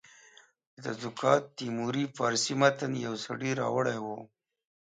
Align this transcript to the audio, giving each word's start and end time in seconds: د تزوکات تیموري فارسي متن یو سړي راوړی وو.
د 0.73 0.75
تزوکات 0.85 1.43
تیموري 1.57 2.03
فارسي 2.17 2.53
متن 2.61 2.91
یو 3.05 3.13
سړي 3.25 3.51
راوړی 3.61 3.97
وو. 4.05 4.17